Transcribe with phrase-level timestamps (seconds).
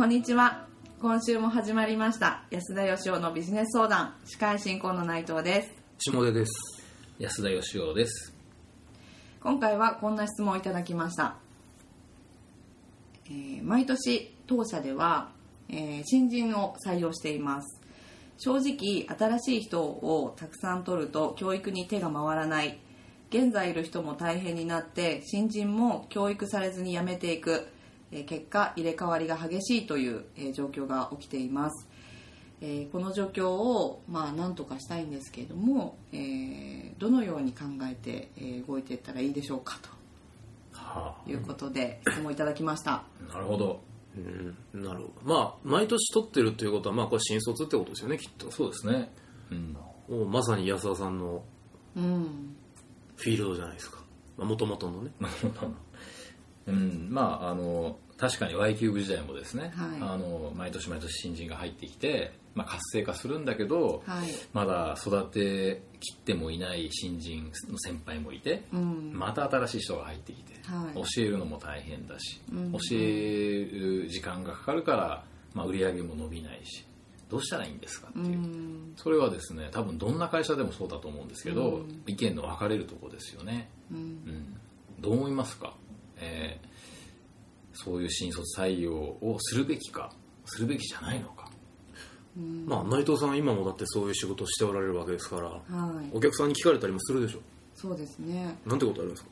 [0.00, 0.64] こんにちは。
[0.98, 2.44] 今週も始まりました。
[2.50, 4.14] 安田義雄のビジネス相談。
[4.24, 5.70] 司会進行の内藤です。
[5.98, 6.52] 下出です。
[7.18, 8.34] 安田義雄です。
[9.42, 11.36] 今回はこんな質問をいただきました、
[13.26, 15.32] えー毎年当社では、
[15.68, 17.82] えー新人を採用しています。
[18.38, 22.78] 正直新しい人をたくさん取ると教育に手が回らない。
[23.28, 27.68] 現在いる人も大変になって新人も教育されずに辞めていく、
[28.12, 31.88] えー結果入れ替わりが激しいという、えー状況が起きています。
[32.60, 39.78] えーこの状況をまあ何とかしたいんですけれども、えーどのように考えて、えー動いていったらいいでしょうか
[40.72, 42.92] はということで質問いただきました。
[43.30, 43.80] あなるほど。
[44.16, 45.12] うんなるほど。
[45.24, 48.50] まあ毎年取ってるっていうことはまあこれ新卒ってことですよねきっと。
[48.50, 49.12] そうですね。
[49.50, 49.72] うん。
[50.08, 51.42] もうまさに安田さんの
[51.96, 52.56] うん。
[53.16, 54.00] フィールドじゃないですか。
[54.38, 55.12] もともとのね。
[55.20, 55.72] なるほど
[56.70, 57.08] うん。
[57.10, 59.98] まああの確かに Y キューブ時代もですね、はい。
[60.00, 64.28] あの毎年毎年新人が入ってきて、まあ、活性化するんだけど、はい。
[64.52, 69.12] まだ育てきってもいない新人の先輩もいて、うん。
[69.14, 70.94] また新しい人が入ってきて、はい。
[70.94, 72.72] 教えるのも大変だし、うん。
[72.72, 76.84] 教える時間がかかるから、まあ、売り上げも伸びないし
[77.28, 78.22] どうしたらいいんですかってう。
[78.24, 78.92] いう、ん。
[78.96, 82.02] それはですね多分どんな会社でもそうだと思うんですけど、うん。
[82.06, 83.98] 意見の分かれるとこですよね、うん。
[83.98, 84.56] うん、
[85.00, 85.74] どう思いますか、
[86.20, 86.70] えー
[87.72, 90.12] そういう新卒採用をするべきか
[90.44, 91.48] するべきじゃないのか。
[92.66, 95.60] まあ内藤さんは今もだってそういう仕事をしておられるわけですからは
[96.02, 96.10] い。
[96.12, 97.40] お客さんに聞かれたりもするでしょ。
[97.74, 98.58] そうですね。
[98.66, 99.30] なんてことありますか？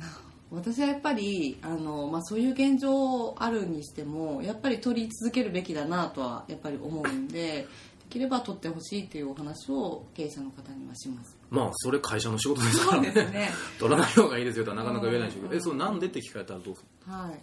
[0.50, 7.66] 私はやっぱりあの、まあ、そういう現状あるにしてもやっぱり取り続けるべきだなとはやっぱり思うんで
[8.08, 11.36] できれば取ってほしいというお話を経営者の方にはします。
[11.50, 13.10] まあそれ会社の仕事ですからね。
[13.10, 15.52] ですね取らない方がいいですよとはなかなか言えないでしょうけど。
[15.52, 17.40] うんえそうなんでって聞かれたらどうするはい。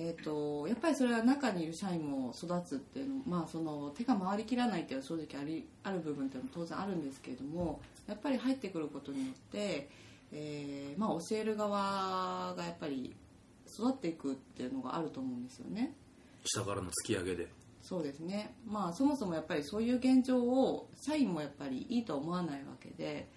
[0.00, 9.90] えー、とやっぱりそれは中にいる社員も育つっていうのまあその手が回りきらないっていうのは正直ありある部分っていうのも当然あるんですけれどもやっぱり入ってくることによって、
[10.30, 13.16] えーまあ、教える側がやっぱり
[13.66, 15.92] 育っていくっていうのがあると思うんですよね。
[16.44, 17.48] 下からの突き上げで
[17.82, 18.54] そうですね。
[18.66, 23.28] まあそもそもやっぱりそういう現状を社員もやっぱりいいとは思わないわけで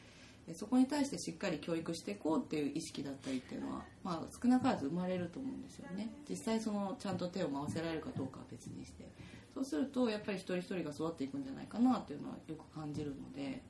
[0.48, 6.10] えそこに対してしっかり教育していこうっていう意識だったりっていうのは、まあ、少なからず生まれると思うんですよね。
[6.30, 9.10] 実際そのちゃんと手を回せられるかどうかは別にして。
[9.54, 13.62] そうするとやっぱり一人一人が育っていくんじゃないかなっていうのはよく感じるので、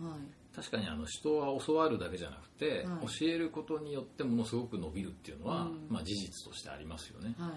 [0.00, 0.54] はい。
[0.54, 3.06] 確かにあの人は教わるだけじゃなくて、はい。
[3.06, 5.86] 教えることによってものすごく伸びるっていうのは、うん。
[5.90, 7.34] まあ、事実としてありますよね。
[7.38, 7.50] はい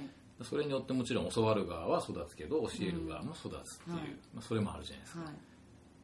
[0.43, 4.09] それによってもちろん教わる側は育つけど教える側も育つっていう、はい。
[4.33, 5.33] まあ、それもあるじゃないですか、はい。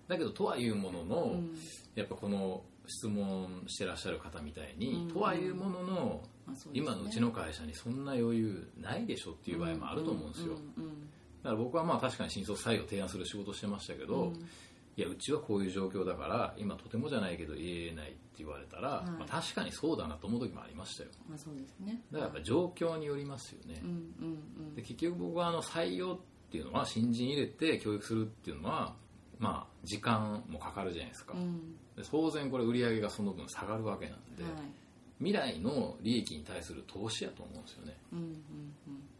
[0.07, 1.57] だけどとはいうものの、うん。
[1.95, 5.11] やっぱこの質問してらっしゃる方みたいに、うん。
[5.11, 6.57] とはいうものの、まあね。
[6.73, 11.09] 今のうちの会社にそんな余裕ないでしょっていう場合もあると思うんですよ、うんうん
[11.43, 14.47] だから僕はまあ確かに新卒採用を提案する仕事をしてましたけど、うん
[14.97, 19.11] いやうちはこういう状況だから今とてもじゃないけど言えないって言われたら、はい。
[19.11, 21.09] まあ、確かにそうだなと思う時もありましたよ。
[21.29, 22.01] まあそうですね。
[22.11, 26.19] だからやっぱ状況によりますよね、うんうんで結局僕はあの採用っ
[26.51, 28.93] ていうのは新人入れて教育するっていうのは
[29.39, 31.39] まあ時間もかかるじゃないですか、うん。
[31.41, 34.51] うんで当然これ売り上げがその分下がるわけなんで、はい。
[35.19, 37.97] 未来の利益に対する投資やと思うんですよね。
[38.11, 38.35] うんうん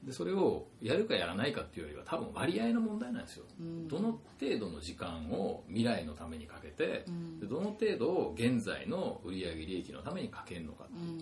[0.06, 3.46] でそれをやるかやらないかっていうよりは多分割合の問題なんですよ。
[3.60, 3.88] うん。
[3.88, 7.40] どの程度の時間を未来のためにかけてうん。
[7.40, 10.96] でどの程度を現在の売上利益のためにかけるのかう。
[10.96, 11.18] ん。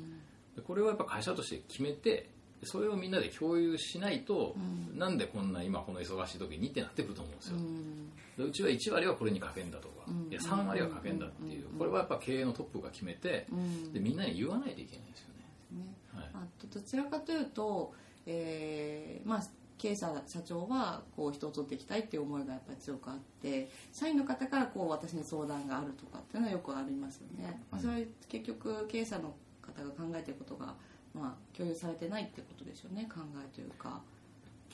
[0.55, 2.29] でこれをやっぱ会社として決めて
[2.59, 4.99] でそれをみんなで共有しないと、うん。
[4.99, 8.09] なんでこんな今この忙しい時にってなってくると思うんですよ、うん。
[8.37, 10.27] でうちは1割はこれにかけんだとか、うん。
[10.29, 11.79] いや3割はかけんだっていう、うん。
[11.79, 13.93] これはやっぱ経営のトップが決めて、うん。
[13.93, 15.27] でみんなに言わないといけないですよ
[15.71, 15.95] ね、ね。
[16.13, 16.29] はい。
[16.33, 17.93] あとどちらかというと、
[18.25, 19.43] えーまあ、
[19.77, 27.99] 経営者社長はこう人を取っていきたいっていう思いがやっぱり強くあって社員の方からこう私に相談があるとかっていうのはよくありますよね、まあ、それは
[28.29, 30.75] 結局経営者の方が考えてることが、
[31.13, 34.01] まあ、共有されてないってことですよね考えというか。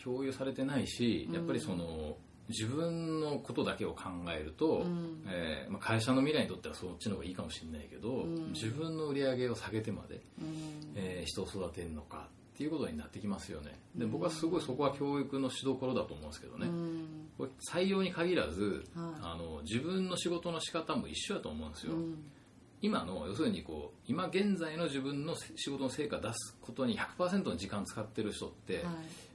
[0.03, 2.15] 共有されてないしやっぱりその、
[2.49, 5.23] 自分のことだけを考えると、うん。
[5.27, 8.51] えーまあ、会社の未来にとってはそっちの方がいいかもしれないけど、ん。
[8.53, 10.93] 自分の売り上げを下げてまで、うん。
[10.95, 12.27] えー人を育てるのか
[12.59, 13.79] っていうことになってきますよね。
[13.95, 17.29] で僕はすごいそこは教育のしどころだと思うんですけどね、うん。
[17.37, 19.19] これ採用に限らず、はい。
[19.21, 22.17] あの自分の仕事の仕方も一緒だと思うんですよ、うん。
[22.81, 28.83] 今の要するにこう今現在の自分の仕事の成果を出すことに100%の時間使ってる人って、はい。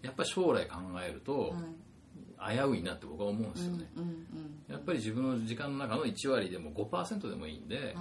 [0.03, 1.55] やっぱり将来考えると
[2.43, 2.59] はい。
[2.59, 3.89] 危ういなって僕は思うんですよね、
[4.69, 7.97] やっぱり自分の時間の中の1割でも5%でもいいんで、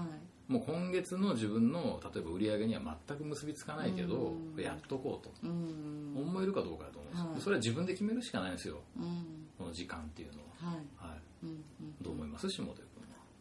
[0.53, 4.63] もう今月の自分の例えば売り上げには全く結びつかないけど、うん。
[4.63, 5.33] やっとこうと。
[5.43, 6.13] うん。
[6.15, 7.41] 思えるかどうかだと思うんですよ、はい。
[7.41, 8.81] それは自分で決めるしかないんですよ。
[8.97, 9.25] うん。
[9.57, 10.75] この時間っていうのは。
[10.75, 10.85] い。
[10.97, 11.63] は、はい、うんうん
[12.01, 12.47] どう思います？
[12.47, 12.75] 下手君は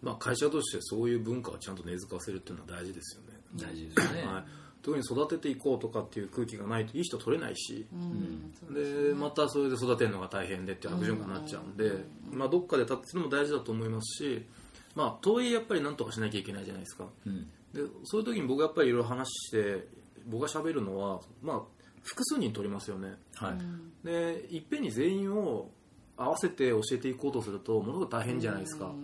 [0.03, 4.45] まあ、会社としてそういう文化をちゃんと根付かせるっていうのは大事ですよね、大事ですよね、はい、
[4.83, 8.53] 特に育てていこうとかっていう空気がないといい人取れないし、うん。
[8.75, 14.45] でまたそれで育てるのが大変でっていう悪循環になっちゃうんで、まあ、どっかで立つのも大事だと思いますし、
[14.95, 17.09] まあ、とはいえやっぱりなんとかしなきゃいけないじゃないですか。
[17.27, 17.49] うん。
[17.73, 19.89] でそういう時に僕やっぱりいろいろ話して
[20.27, 21.63] 僕が喋るのは、まあ、
[22.03, 23.15] 複数人取りますよね。
[23.35, 23.57] は
[24.05, 25.71] い、でいっぺんに全員を
[26.17, 28.97] 合わせて教えていこうとするとものすごく大変じゃないですか,、だか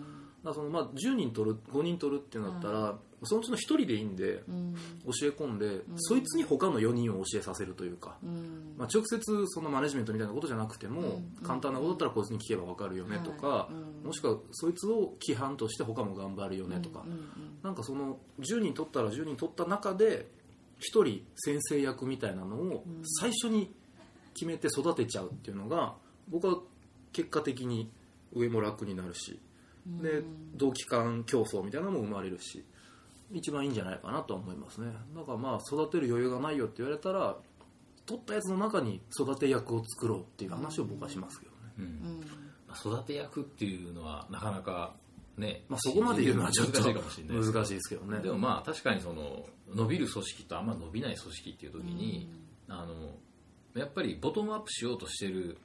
[0.45, 4.73] らそのまあ10人取る5人取るってなったら、そのうちの1人でいいんでうん。
[5.05, 8.75] 教え込んで、そいつに他の4人を教えさせるというか、うん。
[8.77, 11.35] まあ、直接そのマネジメントみたいなことじゃなくても、うん。
[11.43, 13.69] 簡単なことだったらこいつに聞けば分かるよねとか、
[14.05, 17.19] もしくはそいつを規範として他も頑張るよねとか、うんうん
[17.61, 20.27] なんかその10人取ったら10人取った中で
[20.79, 22.85] 1人先生役みたいなのを
[23.19, 23.73] 最初に
[24.33, 25.95] 決めて育てちゃうっていうのが
[26.29, 26.59] 僕は
[27.11, 27.91] 結果的に
[28.33, 29.39] 上も楽になるし
[30.01, 30.23] で
[30.55, 32.63] 同期間競争みたいなのも生まれるし
[33.31, 34.87] 一番いいんじゃないかなとは思いますね。
[35.15, 37.37] だからまあ育てる余裕がないよって言われたら
[38.05, 41.83] 取ったやつの中に育て役を作ろうっていう話を僕はしますけどね、うん。
[41.83, 42.19] うん。
[42.67, 44.95] まあ、育て役っていうのはなかなか
[45.37, 48.19] ね、まあ、そこまで言うのはちょっと難しいかもしれないです難しいですけどね。
[48.19, 49.45] でもまあ確かにその
[49.75, 52.29] 伸びる組織とあんま伸びない組織っていう時に、
[52.67, 53.15] あの
[53.79, 55.57] やっぱりボトムアップしようとしてる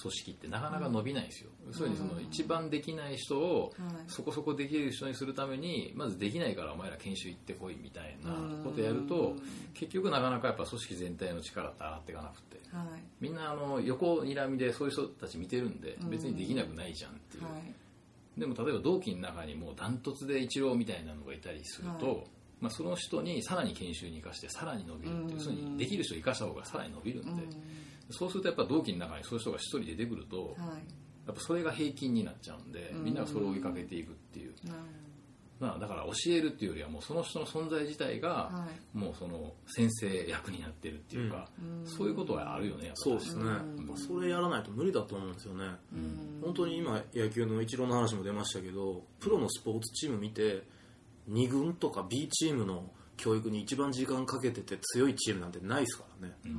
[0.00, 3.94] 組織ってなかなか伸びないんですよ、そういうその一番できない人をはい。
[4.06, 8.30] そこそこできる人にするためにまずできないからお前ら研修行ってこいみたいな
[8.64, 9.34] ことやると
[9.74, 12.58] 結局なかなかやっぱ組織全体の力って上がっていかなくて。
[12.72, 13.02] はい。
[13.20, 18.40] みんなあの横にらみでそういう人たち見てるんで別にできなくないじゃんっていう、はい。
[18.40, 22.24] でも例えば同期の中にもうダントツで一郎みたいなのがいたりすると、はい。
[22.60, 25.76] まあ、その人にさらに研修に生かしてさらに伸びるっていううん。
[25.76, 27.42] できる人を生かした方がさらに伸びるんで、
[28.10, 30.56] そうするとやっぱ同期の中にそういう人が一人出てくると、はい。
[31.26, 34.54] やっぱそれが平均になっちゃうんでみんながそれを追いかけていくっていう、
[35.60, 38.98] まあ、だから教えるっていうよりはもうその人の存在自体がはい。
[38.98, 41.46] もうその先生役になってるっていうか、
[41.84, 43.46] そういうことはあるよねやっぱそうですね、う
[43.82, 43.86] ん。
[43.86, 46.40] まあそれやらないと無理だと思うんですよね、うん。
[46.42, 50.62] 本当に今野球のイチローの話も出ましたけどプロのスポーツチーム見て
[51.28, 56.52] 2軍とか B チームの教育に一番時間かけてて強いチームなんてないですからね、そう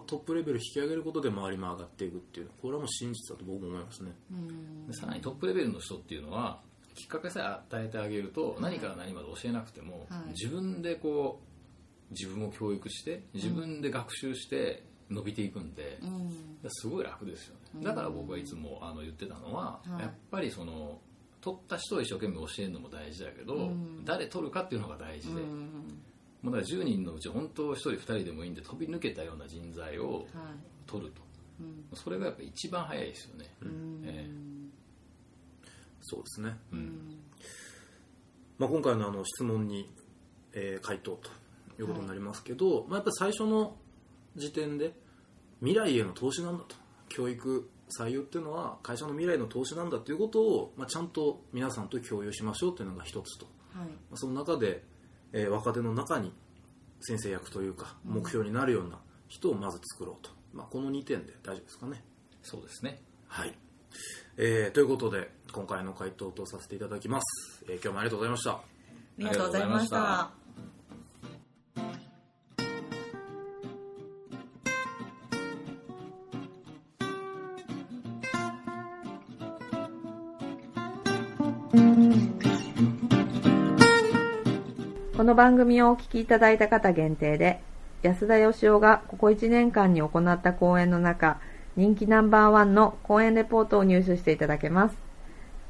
[0.00, 4.12] トップレベル引き上げることで周りも上がっていくっていうこれはもう真実だと僕も思いますね。
[4.92, 6.60] さらにトップレベルの人っていうのは
[6.94, 10.30] きっかけさえ与えてあげると何から何まで教えなくても、はい。
[10.30, 11.40] 自分でこ
[12.10, 16.30] う自分を教育して自分で学習して伸びていくんで、うん。
[16.68, 17.84] すごい楽ですよね。
[17.84, 20.02] だから僕はいつもあの言ってたのは、はい。
[20.02, 21.00] やっぱりその
[21.40, 24.04] 取った人を一生懸命教えるのも大事だけど、ん。
[24.04, 26.02] 誰取るかっていうのが大事で、うん
[26.42, 30.24] もうだから10人のうち本当1人2人でもいいんで飛び抜けたような人材をはい。
[30.86, 31.22] 取ると。
[31.60, 31.84] うん。
[31.94, 34.02] それがやっぱ一番早いですよね、うん。
[34.04, 34.28] え
[36.00, 37.18] そうですね、えうん。
[38.58, 39.88] まあ、今回のあの質問に、
[40.52, 41.30] えー回答と
[41.80, 43.76] いうことになりますけど、まあ、やっぱり最初の
[44.36, 44.92] 時点で
[45.60, 46.76] 未来への投資なんだと。
[47.08, 47.68] 教育
[47.98, 53.86] 採用っていうのは会社の未来の投資なんだということを、まあ、ちゃんと皆さんと共有しましょうというのが一つと、はい。
[53.86, 54.82] まあその中で、
[55.32, 56.32] えー若手の中に
[57.00, 58.98] 先生役というか目標になるような
[59.28, 62.04] 人をまず作ろうと、まあ、この2点で大丈夫ですかね。
[62.42, 63.00] そうですね。
[63.26, 63.54] はい、
[64.36, 68.50] えーということで今回の回答とさせていただきます、えー今日もありがとうございました。
[68.52, 68.62] あ
[69.18, 70.41] りがとうございました
[85.22, 87.60] この番組をお聞きいただいた方限定で
[88.02, 91.38] 安田義雄がここ1年間に行った講演の中
[91.76, 94.96] 人気ナンバーワンの講演レポートを入手していただけます。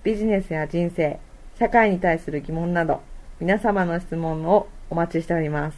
[0.02, 1.18] ビジネスや人生、
[1.58, 3.00] 社会に対する疑問など、
[3.44, 5.76] 皆様の質問をお待ちしております。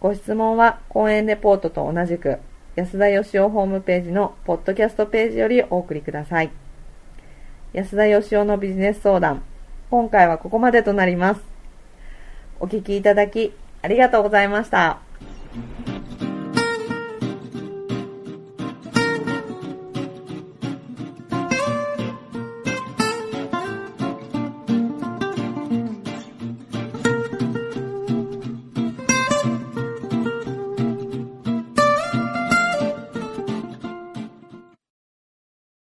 [0.00, 2.36] ご質問は講演レポートと同じく
[2.76, 6.50] 安田義雄ホームページのポッドキャストページよりお送りください。
[7.72, 9.42] 安田義雄のビジネス相談、
[9.90, 11.40] 今回はここまでとなります。
[12.60, 14.98] お聞きいただきありがとうございました。